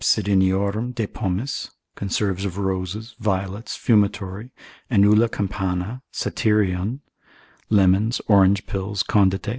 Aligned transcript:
Cidoniorum 0.03 0.95
de 0.95 1.05
pomis, 1.05 1.69
conserves 1.95 2.43
of 2.43 2.57
roses, 2.57 3.15
violets, 3.19 3.77
fumitory, 3.77 4.49
enula 4.89 5.31
campana, 5.31 6.01
satyrion, 6.11 7.01
lemons, 7.69 8.19
orange 8.27 8.65
pills, 8.65 9.03
condite, 9.03 9.45
&c. 9.45 9.49